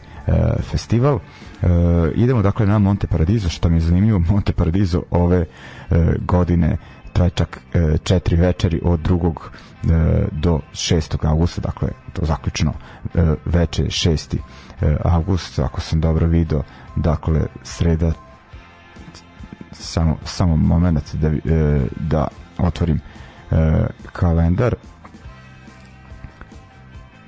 [0.61, 1.19] festival
[1.61, 1.67] E,
[2.15, 5.45] idemo dakle na Monte Paradiso, što mi je zanimljivo, Monte Paradiso ove
[5.89, 6.77] e, godine
[7.13, 9.33] traje čak e, četiri večeri od 2.
[9.83, 11.25] E, do 6.
[11.27, 12.73] augusta, dakle to zaključno
[13.15, 14.37] e, veče 6.
[14.81, 16.63] E, avgust, ako sam dobro video,
[16.95, 18.11] dakle sreda
[19.71, 22.27] samo, samo moment da, e, da
[22.57, 22.99] otvorim
[23.51, 24.75] e, kalendar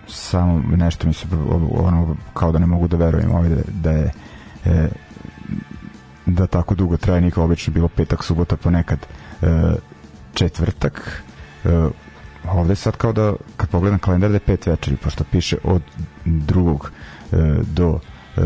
[0.10, 1.26] samo nešto mi se
[1.72, 4.12] ono kao da ne mogu da verujem ovaj da, da je
[4.66, 4.89] e,
[6.26, 7.22] da tako dugo traje.
[7.22, 8.99] Nikao obično bilo petak, subota, ponekad
[9.41, 9.45] e,
[10.34, 11.24] četvrtak.
[11.66, 11.70] E,
[12.51, 15.82] ovde sad kao da kad pogledam kalendar da je pet večeri pošto piše od
[16.26, 16.91] drugog
[17.32, 17.36] e,
[17.76, 17.99] do
[18.38, 18.41] e,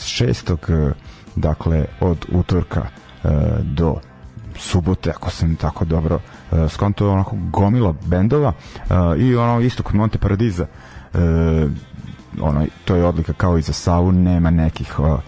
[0.00, 0.92] šestog e,
[1.36, 2.86] dakle od utorka
[3.24, 3.28] e,
[3.62, 3.96] do
[4.58, 6.20] subote ako sam tako dobro
[6.52, 10.66] e, skonto onako gomila bendova e, i ono isto kod Monte Paradiza
[12.40, 15.20] ono, to je odlika kao i za Savu, nema nekih uh,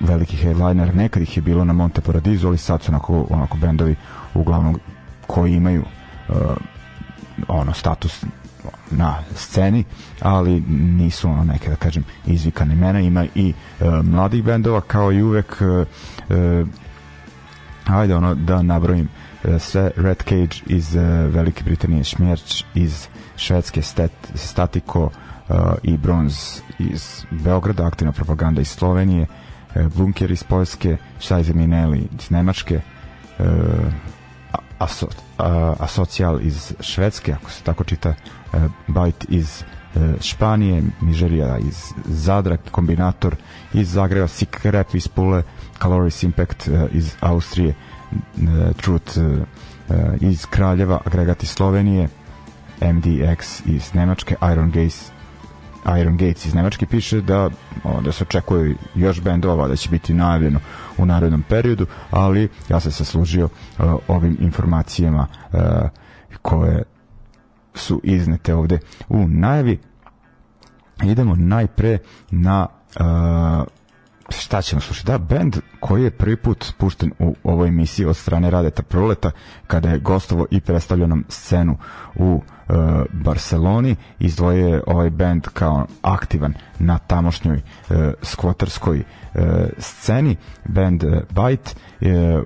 [0.00, 3.96] velikih headlinera, nekad ih je bilo na Monte Paradiso, ali sad su onako, onako bendovi
[4.34, 4.80] uglavnom
[5.26, 5.84] koji imaju
[6.28, 6.36] uh,
[7.48, 8.24] ono status
[8.90, 9.84] na sceni,
[10.20, 15.22] ali nisu ono neke da kažem izvikane imena, ima i uh, mladih bendova kao i
[15.22, 15.86] uvek uh,
[16.36, 16.68] uh,
[17.86, 19.08] ajde ono da nabrojim
[19.58, 21.02] sve Red Cage iz uh,
[21.34, 28.68] Velike Britanije, Šmjerč iz Švedske, Stat, Statiko uh, i Bronz iz Beograda, aktivna propaganda iz
[28.68, 29.26] Slovenije,
[29.94, 32.80] Bunker iz Poljske, Scheiser Minelli iz Nemačke,
[34.78, 35.06] aso,
[35.78, 38.14] Asocial iz Švedske, ako se tako čita,
[38.86, 39.64] Bajt iz
[40.20, 43.36] Španije, Mižerija iz Zadra, Kombinator
[43.72, 45.42] iz Zagreba, Sick Rap iz Pule,
[45.82, 47.74] Caloris Impact iz Austrije,
[48.76, 52.08] Truth uh, uh, iz Kraljeva, Agregat iz Slovenije,
[52.80, 55.10] MDX iz Nemačke, Iron Gates
[56.00, 57.50] Iron Gates iz Nemačke piše da
[58.04, 60.60] da se očekuje još bendova da će biti najavljeno
[60.98, 65.60] u narednom periodu, ali ja sam se služio uh, ovim informacijama uh,
[66.42, 66.82] koje
[67.74, 68.78] su iznete ovde
[69.08, 69.78] u najavi.
[71.04, 71.98] Idemo najpre
[72.30, 72.66] na
[73.00, 73.66] uh,
[74.28, 75.06] šta ćemo slušati?
[75.06, 79.30] Da, band koji je prvi put pušten u ovoj emisiji od strane Radeta Proleta,
[79.66, 81.76] kada je gostovo i predstavljao nam scenu
[82.14, 82.76] u uh,
[83.12, 89.42] Barceloni, izdvojio je ovaj band kao aktivan na tamošnjoj uh, skvoterskoj uh,
[89.78, 92.42] sceni, band uh, Bite, uh,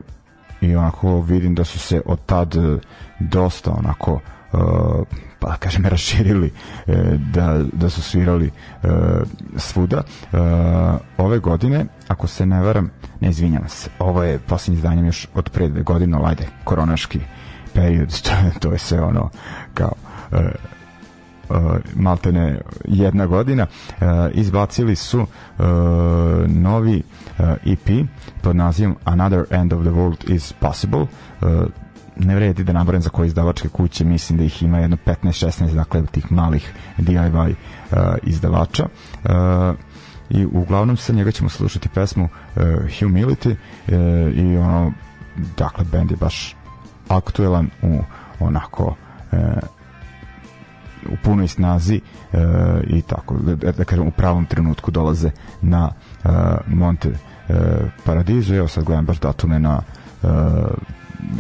[0.61, 2.55] i onako vidim da su se od tad
[3.21, 4.61] dosta onako uh,
[5.43, 6.53] pa kažem raširili
[6.87, 6.93] e,
[7.35, 8.89] da, da su svirali e,
[9.57, 10.03] svuda.
[10.33, 10.37] E,
[11.19, 12.91] ove godine ako se ne varam
[13.21, 17.21] ne izvinjam se ovo je posljednji izdanjem još od pre dve godine ajde koronaški
[17.75, 18.23] period
[18.61, 19.31] to, je sve ono
[19.75, 19.93] kao
[21.95, 23.67] maltene jedna godina.
[24.33, 25.27] Izbacili su
[26.47, 27.03] novi
[27.67, 28.07] EP
[28.43, 31.07] pod nazivom Another End of the World is Possible
[32.17, 36.07] ne vredi da nabrojam za koje izdavačke kuće, mislim da ih ima jedno 15-16, dakle
[36.07, 37.55] tih malih DIY
[37.91, 38.85] uh, izdavača.
[39.25, 39.31] Uh,
[40.31, 44.93] I uglavnom sa njega ćemo slušati pesmu uh, Humility uh, i ono,
[45.57, 46.57] dakle, band je baš
[47.09, 47.99] aktuelan u
[48.41, 48.95] onako
[49.33, 49.39] uh,
[51.23, 52.01] punoj snazi
[52.33, 52.39] uh,
[52.87, 55.91] i tako da, da kažem u pravom trenutku dolaze na
[56.25, 56.31] uh,
[56.67, 57.57] Monte uh,
[58.05, 59.83] Paradiso evo sad gledam baš datume na
[60.23, 60.31] uh,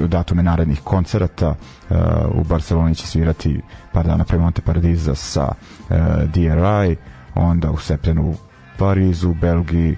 [0.08, 1.96] datume narednih koncerata uh,
[2.34, 3.60] u Barceloni će svirati
[3.92, 5.96] par dana pre Monte Paradiso sa uh,
[6.34, 6.96] DRI
[7.34, 8.36] onda u septembru u
[8.78, 9.96] Parizu, Belgiji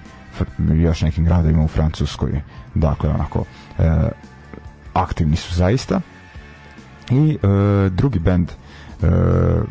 [0.73, 2.41] još nekim gradovima u Francuskoj.
[2.75, 3.85] Dakle onako uh,
[4.93, 6.01] aktivni su zaista.
[7.11, 8.51] I uh, drugi band
[9.01, 9.09] uh,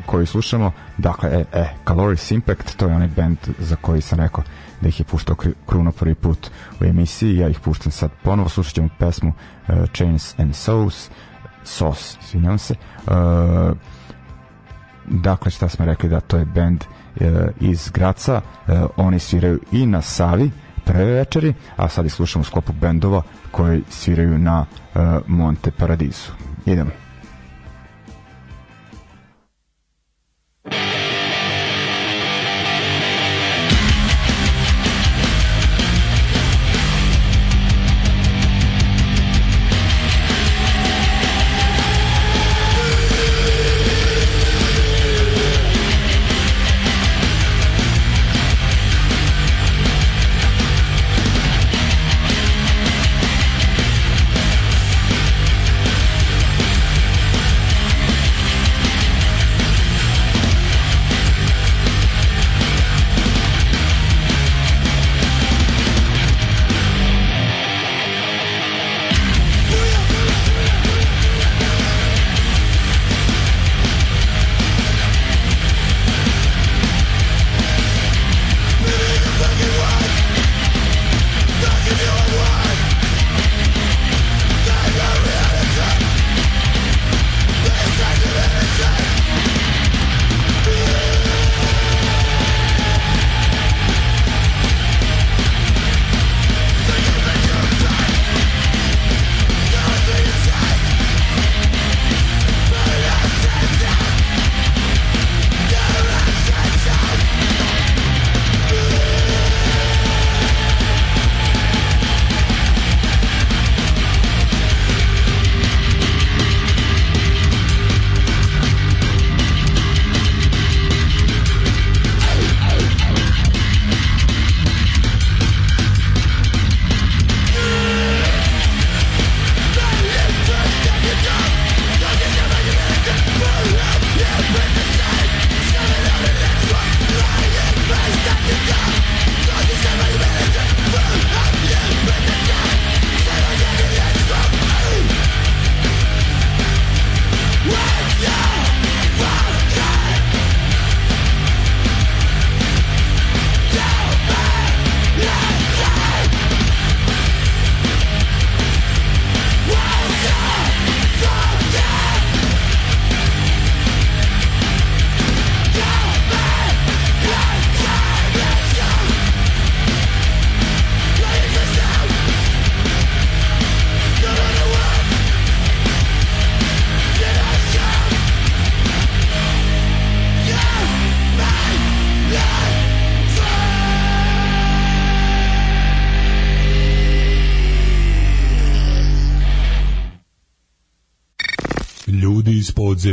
[0.06, 4.44] koji slušamo dakle e, e, Caloris Impact to je onaj band za koji sam rekao
[4.80, 6.50] da ih je puštao Kruno prvi put
[6.80, 9.32] u emisiji ja ih puštam sad ponovo slušat ćemo pesmu
[9.68, 11.10] uh, Chains and Sauce
[11.64, 12.74] Sauce, svinjam se
[13.06, 13.12] uh,
[15.06, 16.84] dakle šta smo rekli da to je band
[17.20, 17.26] uh,
[17.60, 20.50] iz Graca uh, oni sviraju i na Savi
[20.84, 24.60] prve večeri, a sad ih slušamo u sklopu bendova koji sviraju na
[24.94, 26.32] uh, Monte Paradisu.
[26.66, 27.03] Idemo.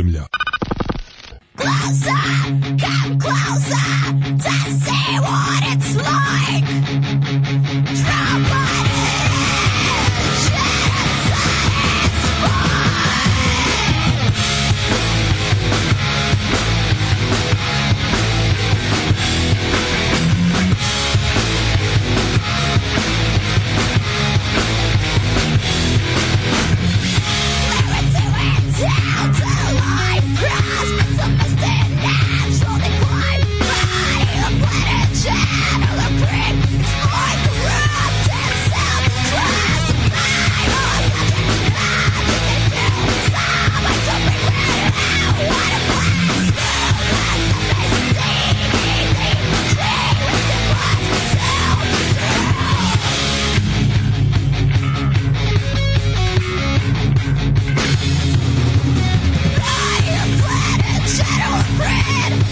[0.02, 0.31] Podzemlja.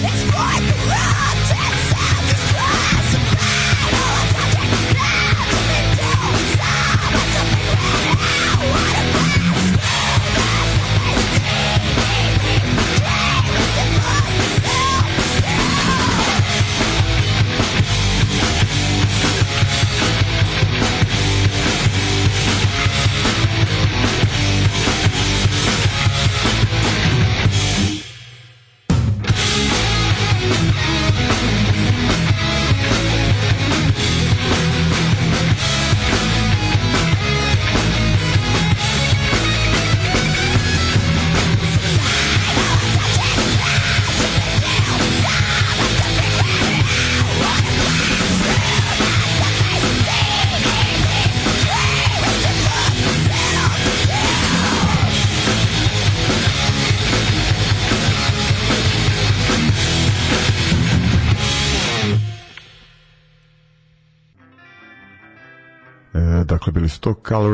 [0.03, 0.60] It's quiet!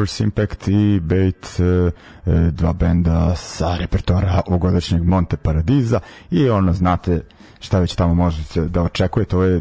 [0.06, 1.90] Colors Impact i Bait, e,
[2.50, 6.00] dva benda sa repertoara ovogodišnjeg Monte Paradiza
[6.30, 7.20] i ono znate
[7.60, 9.60] šta već tamo možete da očekujete, ovo je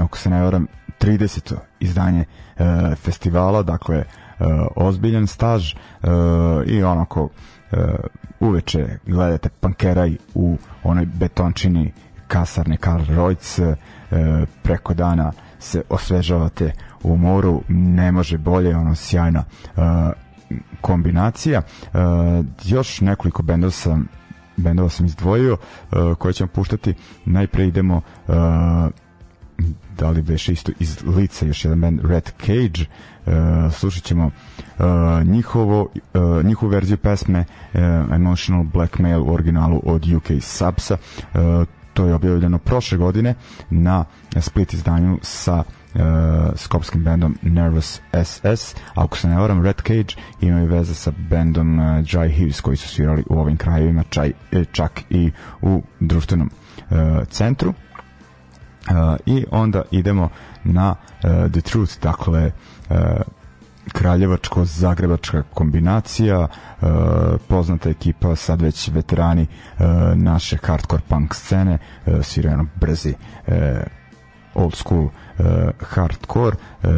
[0.00, 0.66] ako se ne varam
[1.00, 1.54] 30.
[1.80, 2.24] izdanje
[2.56, 4.04] e, festivala, dakle e,
[4.76, 5.76] ozbiljan staž e,
[6.66, 7.28] i onako
[7.72, 7.76] e,
[8.40, 11.92] uveče gledate pankeraj u onoj betončini
[12.28, 13.76] kasarne Karl Rojc e,
[14.62, 16.72] preko dana se osvežavate
[17.04, 19.44] u moru ne može bolje ono sjajna
[19.76, 19.80] e,
[20.80, 21.62] kombinacija.
[21.62, 21.98] E,
[22.64, 24.08] još nekoliko bendova sam
[24.56, 25.52] bendova sam izdvojio
[25.92, 26.94] uh, koje ćemo puštati.
[27.24, 28.34] Najpre idemo uh,
[29.98, 32.88] da li beše isto iz lica još jedan band Red Cage.
[33.26, 34.84] Uh, slušat ćemo uh,
[35.24, 35.82] njihovo,
[36.14, 37.80] uh, njihovu verziju pesme uh,
[38.14, 40.96] Emotional Blackmail u originalu od UK Subsa.
[41.34, 41.40] Uh,
[41.94, 43.34] to je objavljeno prošle godine
[43.70, 44.04] na
[44.40, 45.83] split izdanju sa uh,
[46.56, 51.78] skopskim bendom Nervous SS, a ako se ne varam Red Cage imaju veze sa bendom
[51.78, 55.32] uh, Dry Hills koji su svirali u ovim krajevima čaj, e, čak i
[55.62, 56.50] u društvenom
[56.90, 57.68] uh, centru.
[58.90, 60.28] Uh, i onda idemo
[60.64, 62.50] na uh, The Truth dakle
[62.90, 62.96] uh,
[63.92, 66.88] kraljevačko-zagrebačka kombinacija, uh,
[67.48, 69.42] poznata ekipa, sad već veterani
[69.78, 73.14] uh, naše hardcore punk scene, uh, sviraju brzi
[73.46, 73.54] uh,
[74.54, 75.08] old school
[75.38, 75.44] uh,
[75.80, 76.90] hardcore uh,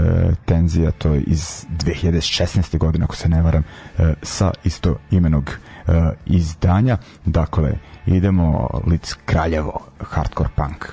[0.45, 2.79] tenzija to je iz 2016.
[2.79, 5.51] godine ako se ne varam uh, sa isto imenog
[5.87, 5.95] uh,
[6.27, 7.73] izdanja dakle
[8.07, 10.87] idemo lic Kraljevo hardcore punk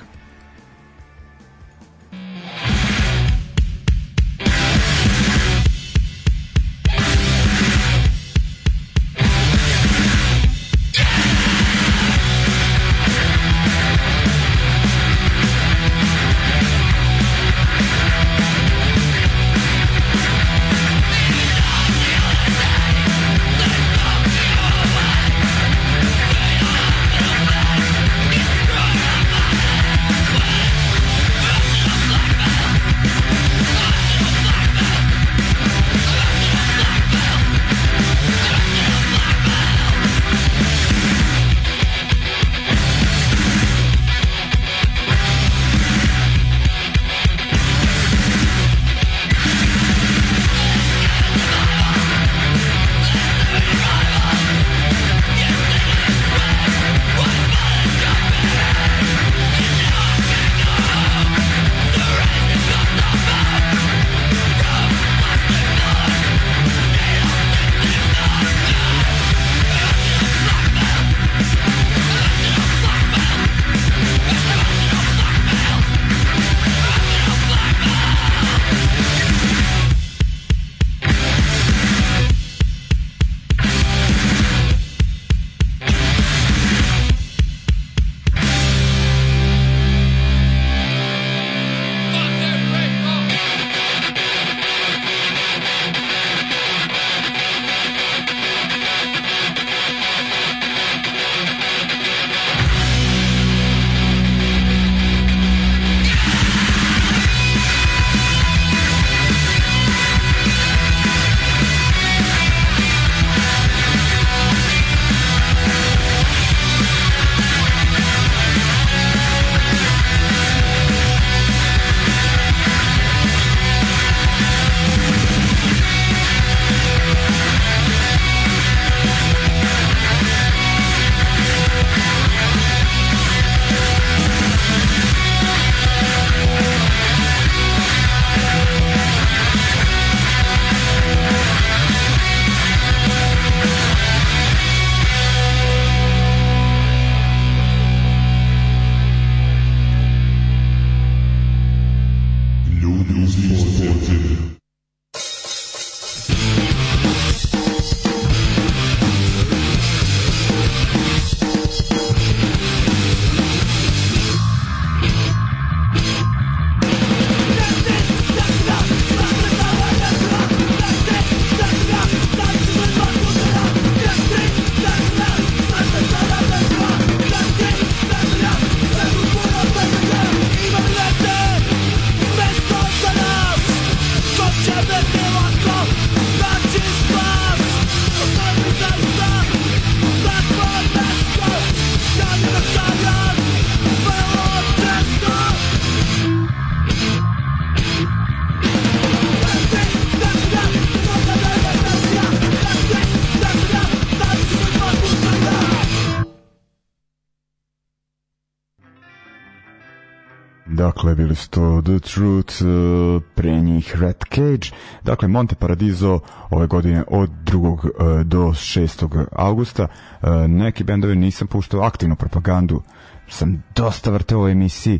[211.49, 216.19] To The Truth, uh, pre njih Red Cage, dakle Monte Paradiso
[216.49, 217.57] ove godine od 2.
[217.57, 219.25] Uh, do 6.
[219.31, 219.87] augusta.
[220.21, 222.81] Uh, neki bendovi nisam puštao aktivnu propagandu,
[223.29, 224.99] sam dosta vrteo u emisiji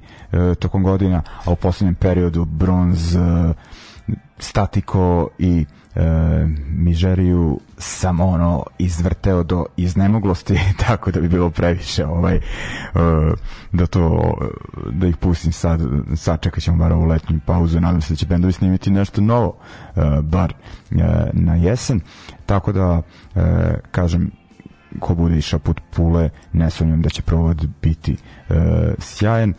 [0.60, 3.18] tokom godina, a u poslednjem periodu Bronz,
[4.40, 5.66] Statiko i
[5.96, 6.02] e,
[6.70, 12.42] Mižeriju sam ono izvrteo do iznemoglosti tako da bi bilo previše ovaj e,
[13.72, 14.34] da to
[14.92, 15.82] da ih pustim sad
[16.16, 19.58] sad čekat ćemo bar ovu letnju pauzu nadam se da će bendovi snimiti nešto novo
[19.96, 20.54] e, bar
[20.92, 20.96] e,
[21.34, 22.02] na jesen
[22.46, 23.02] tako da
[23.92, 24.32] kažem
[25.00, 28.18] ko bude išao put Pule, ne sumnjam da će provod biti
[29.00, 29.54] sjajan.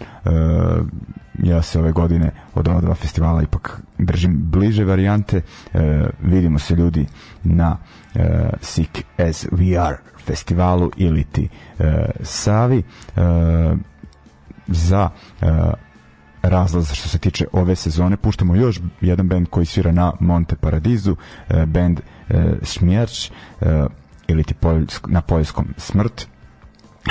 [1.43, 5.43] Ja se ove godine od ova dva festivala ipak držim bliže varijante.
[5.73, 7.07] E, vidimo se ljudi
[7.43, 7.77] na
[8.15, 12.79] e, Sick as We Are festivalu ili ti e, Savi.
[13.17, 13.21] E,
[14.67, 15.11] za
[15.43, 15.47] e,
[16.43, 21.17] razlaz što se tiče ove sezone puštamo još jedan band koji svira na Monte Paradizu,
[21.49, 23.31] e, band e, Smjerč,
[23.61, 23.85] e,
[24.27, 26.29] ili ti poljsk, na poljskom smrt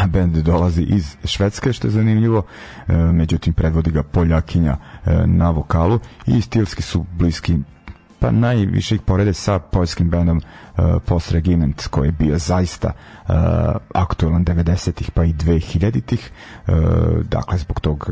[0.07, 2.43] bend dolazi iz Švedske što je zanimljivo.
[2.87, 7.57] E, međutim predvodi ga Poljakinja e, na vokalu i stilski su bliski
[8.23, 13.33] pa najviše ih porede sa poljskim bendom uh, Post Regiment koji je bio zaista uh,
[13.93, 16.31] aktualan 90-ih pa i 2000-ih
[16.67, 16.73] uh,
[17.23, 18.09] dakle zbog tog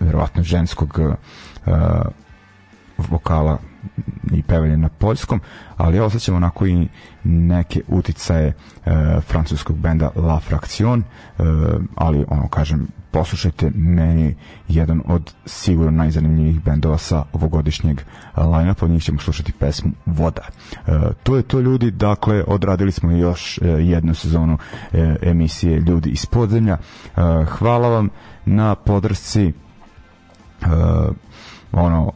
[0.00, 1.00] verovatno ženskog
[2.98, 3.58] vokala
[4.30, 5.40] i pevanje na poljskom,
[5.76, 6.88] ali osjećamo onako i
[7.24, 8.54] neke uticaje e,
[9.20, 11.04] francuskog benda La Fraction, e,
[11.94, 14.34] ali ono kažem, poslušajte meni
[14.68, 18.00] jedan od sigurno najzanimljivijih bendova sa ovogodišnjeg
[18.36, 20.42] line-upa, od njih ćemo slušati pesmu Voda.
[20.86, 20.92] E,
[21.22, 24.58] to je to ljudi, dakle odradili smo još e, jednu sezonu
[24.92, 26.72] e, emisije Ljudi iz podzemlja.
[26.72, 28.08] E, hvala vam
[28.44, 29.52] na podršci e,
[31.72, 32.12] ono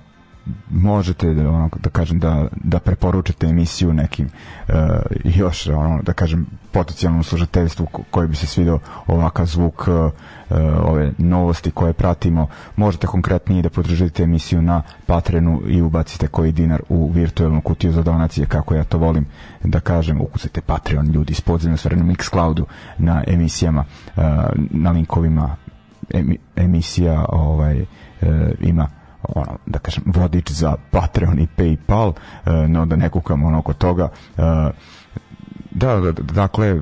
[0.71, 4.29] možete da ono da kažem da da preporučite emisiju nekim
[4.69, 4.75] uh,
[5.25, 10.13] još ono da kažem potencijalnom slušateljstvu koji bi se svideo ovakav zvuk uh,
[10.83, 12.49] ove novosti koje pratimo.
[12.77, 18.03] Možete konkretnije da podržite emisiju na Patreonu i ubacite koji dinar u virtualnu kutiju za
[18.03, 19.27] donacije kako ja to volim
[19.65, 20.21] da kažem.
[20.21, 22.65] Ukucajte Patreon ljudi iz podzemlja stvarno Mixcloudu
[22.99, 23.85] na emisijama
[24.17, 24.23] uh,
[24.71, 25.57] na linkovima
[26.15, 27.85] emi, emisija ovaj
[28.61, 28.89] ima
[29.35, 32.13] ono, da kažem, vodič za Patreon i Paypal,
[32.47, 34.09] e, no da ne kukamo ono oko toga.
[34.37, 34.43] E,
[35.71, 36.81] da, da, dakle,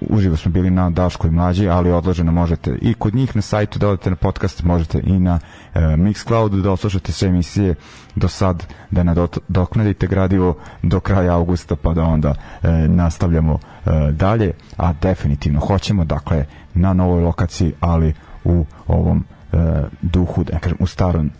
[0.00, 3.88] uživo smo bili na Daškoj mlađi, ali odloženo možete i kod njih na sajtu da
[3.88, 5.38] odete na podcast, možete i na
[5.74, 7.74] e, Mixcloudu da oslušate sve emisije
[8.14, 14.52] do sad, da nadoknadite gradivo do kraja augusta pa da onda e, nastavljamo e, dalje,
[14.76, 18.14] a definitivno hoćemo, dakle, na novoj lokaciji, ali
[18.44, 19.56] u ovom e,
[20.02, 21.30] duhu, da kažem, u starom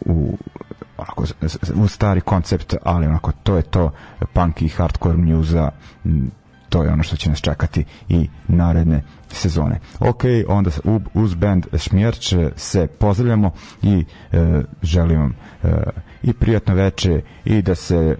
[0.00, 0.38] u
[0.96, 1.24] onako,
[1.74, 3.92] u stari koncept, ali onako to je to
[4.32, 5.70] punk i hardcore muza
[6.68, 9.80] to je ono što će nas čekati i naredne sezone.
[10.00, 10.70] Ok, onda
[11.14, 13.50] uz band Šmjerč se pozdravljamo
[13.82, 15.68] i e, želim vam e,
[16.22, 18.16] i prijatno veče i da se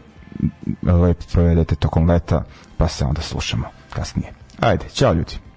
[0.82, 2.44] lepo provedete tokom leta,
[2.76, 4.32] pa se onda slušamo kasnije.
[4.60, 5.47] Ajde, čao ljudi.